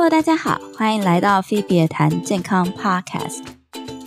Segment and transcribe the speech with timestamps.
[0.00, 3.42] Hello，大家好，欢迎来到菲比谈健康 Podcast。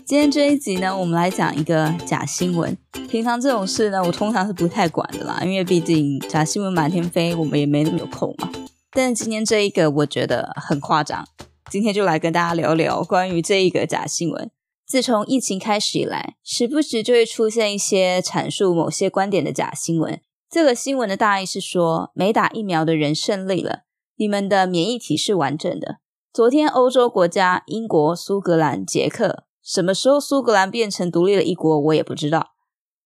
[0.05, 2.77] 今天这一集呢，我们来讲一个假新闻。
[3.09, 8.49] 平常这种事呢，我通常是不太管的啦，因为毕竟假新闻满天飞，我们也没那么有空嘛。
[8.93, 11.25] 但是今天这一个，我觉得很夸张。
[11.69, 14.49] 今天就来跟大家聊聊关于这一个假新闻。
[14.87, 20.21] 自从疫情开始以来，时不时就会出现一些阐述某些观点的假新闻。
[20.49, 23.81] 这个新闻的大意是说，没打疫苗的人胜利了，
[24.21, 25.97] 你们的免疫体是完整的。
[26.31, 32.51] 昨天，欧洲国家英国、苏格兰、捷克，什么时候苏格兰变成独立的一国，我也不知道。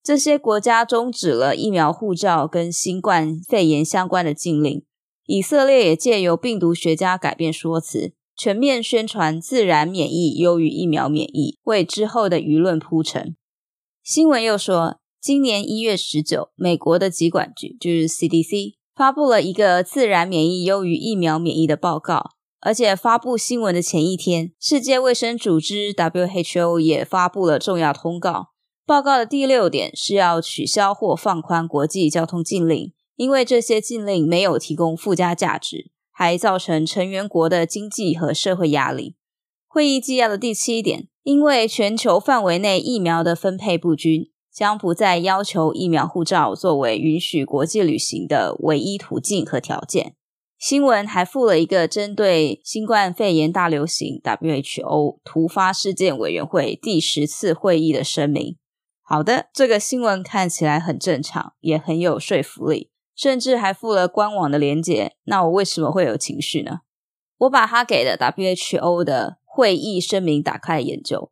[0.03, 4.83] 这些国家终止了疫苗护照跟新冠肺炎相关的禁令。
[5.25, 8.11] 以色列也借由病毒学家改变说辞。
[8.35, 13.37] 全面宣传自然免疫优于疫苗免疫，为之后的舆论铺陈。
[14.03, 22.31] 新闻又说，今年一月十九，美国的疾管局就是 CDC 发布了一个自然免疫优于疫苗免疫的报告，
[22.61, 28.51] 而且发布新闻的前一天，世界卫生组织 WHO 也发布了重要通告。
[28.85, 35.91] 报告的第六点是要取消或放宽国际交通禁令，因为这些禁令没有提供附加价值。
[36.17, 39.17] 还造成成员国的经济和社会压力。
[39.67, 50.15] 会议纪要的第七点，因为全球范围内疫苗的分配不均，将不再要求疫苗护照作为允许国际旅行的唯一途径和条件。
[50.57, 58.55] 新闻还附了一个针对新冠肺炎大流行 WHO 突发事件委员会第十次会议的声明。
[59.01, 62.91] 好的，这个新闻看起来很正常，也很有说服力。
[63.13, 66.79] 甚至还附了官网的连结，那我为什么会有情绪呢？
[67.39, 71.29] 我把他给的 WHO 的会议声明打开研究，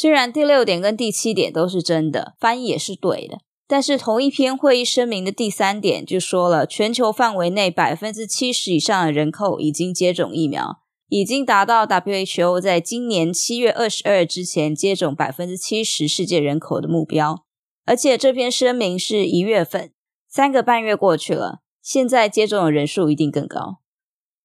[0.00, 10.78] 虽然第六点跟第七点都是真的，翻译也是对的，但是同一篇会议声明的第三点就说了，全球范围内百分之七十以上的人口已经接种疫苗，
[11.10, 17.44] 已经达到 WHO 在今年七月二十二之前接种百分之七十世界人口的目标，
[17.84, 19.92] 而且这篇声明是一月份。
[20.26, 23.80] 三个半月过去了，现在接种的人数一定更高。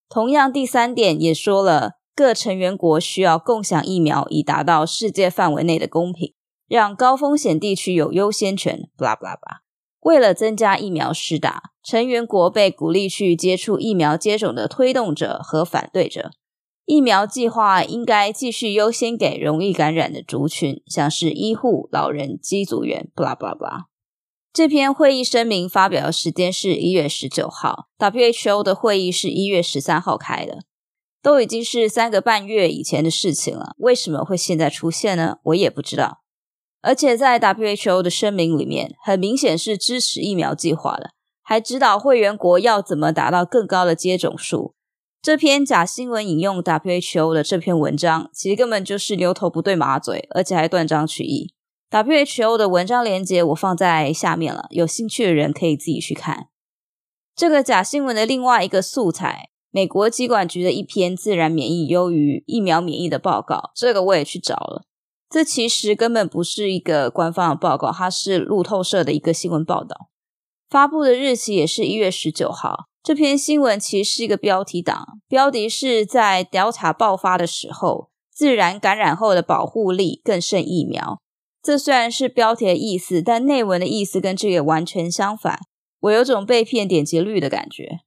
[0.10, 6.34] 同样，第三点也说了，各成员国需要共享疫苗，以达到世界范围内的公平，
[6.68, 8.90] 让高风险地区有优先权。
[8.98, 9.62] 巴拉巴拉巴拉。
[10.00, 16.32] 为了增加疫苗施打，成员国被鼓励去接触疫苗接种的推动者和反对者。
[16.86, 23.10] 疫苗计划应该继续优先给容易感染的族群，像是医护、老人、机组员。
[23.16, 23.86] 巴拉巴拉巴拉。
[24.54, 30.60] 这篇会议声明发表的时间是一月十九号，WHO 的会议是一月十三号开的，
[31.26, 33.74] 都已经是三个半月以前的事情了。
[33.80, 35.40] 为什么会现在出现呢？
[35.46, 36.22] 我也不知道。
[36.84, 44.76] 而且在 WHO 的声明里面，很明显是支持疫苗计划的，还指导会员国要怎么达到更高的接种数。
[45.20, 51.56] 这篇假新闻引用 WHO 的这篇文章，其实根本就是牛头不对马嘴，而且还断章取义。
[51.90, 56.50] WHO 的文章链接我放在下面了，有兴趣的人可以自己去看。
[57.36, 64.86] 这个假新闻的另外一个素材，美国疾管局的一篇自然免疫优于疫苗免疫的报告，这个我也去找了。
[65.30, 70.08] 这其实根本不是一个官方的报告，它是路透社的一个新闻报道，
[70.70, 72.86] 发布的日期也是一月十九号。
[73.04, 81.20] 这篇新闻其实是一个标题党，标题是在 Delta 爆发的时候，自然感染后的保护力更胜疫苗。
[81.62, 85.60] 这虽然是标题的意思，但内文的意思跟这个完全相反。
[86.00, 88.00] 我有种被骗点击率的感觉。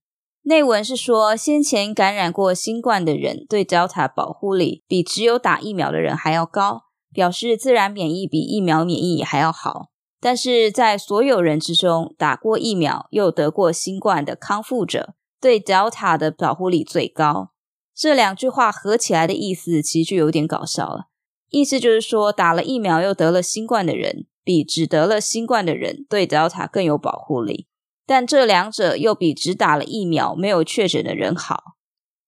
[0.42, 9.90] 内文是说，先前感染过新冠的人对 Delta 保护力比只有打疫苗的人还要高，表示自然免疫比疫苗免疫还要好。
[10.20, 17.50] 但是在所有人之中，打过疫苗又得过新冠的康复者对 Delta 的保护力最高。
[17.94, 21.08] 这两句话合起来的意思，其实就有点搞笑了。
[21.50, 27.67] 意思就是说，打了疫苗又得了新冠的人，比只得了新冠的人对 Delta 更有保护力。
[28.08, 31.74] 但这两者又比只打了疫苗没有确诊的人好。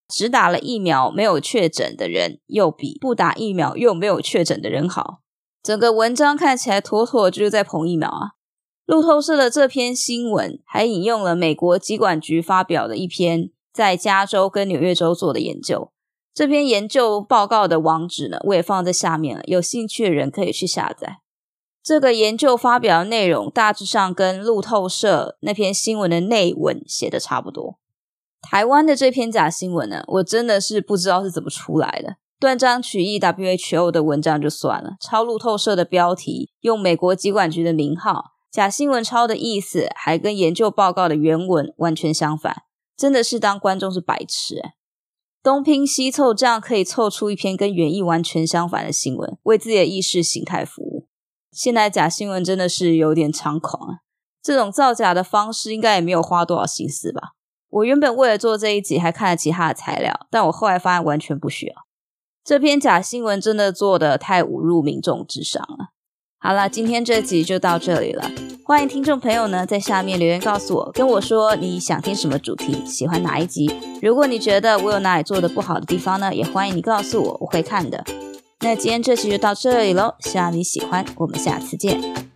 [0.06, 5.20] 只打了疫苗没有确诊的人，又比不打疫苗又没有确诊的人好。
[5.62, 8.32] 整个文章看起来妥妥就是在捧疫苗啊！
[8.84, 15.90] 路透社的这篇新闻还引用了美国疾管局发表的一篇在加州跟纽约州做的研究。
[16.34, 21.20] 这篇研究报告的网址呢，我也放在下面了，有兴趣的人可以去下载。
[21.82, 27.78] 这个研究发表的内容大致上跟路透社那篇新闻的内文写的差不多。
[28.42, 42.62] 台湾的这篇假新闻呢，我真的是不知道是怎么出来的，断章取义 WHO 的文章就算了，抄路透社的标题，用美国疾管局的名号，假新闻抄的意思还跟研究报告的原文完全相反，
[42.96, 44.72] 真的是当观众是白痴。
[45.42, 50.89] 东拼西凑，这样可以凑出一篇跟原意完全相反的新闻，为自己的意识形态服务。
[51.52, 53.94] 现在假新闻真的是有点猖狂啊！
[54.42, 57.32] 这种造假的方式，应该也没有花多少心思吧？
[57.70, 61.74] 我原本为了做这一集，还看了其他的材料，但我后来发现完全不需要。
[62.44, 65.90] 这篇假新闻真的做的太侮辱民众智商了。
[66.38, 68.30] 好了，今天这集就到这里了。
[68.64, 73.70] 欢迎听众朋友呢在下面留言告诉我，跟我说你想听什么主题，喜欢哪一集。
[74.00, 78.02] 如果你觉得我有哪里做的不好的地方呢，也欢迎你告诉我，我会看的。
[78.62, 82.29] 那今天这期就到这里喽，希望你喜欢，我们下次见。